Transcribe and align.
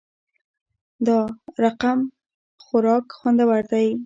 دا 1.07 1.19
رقمخوراک 1.63 3.05
خوندور 3.19 3.63
وی 3.71 3.87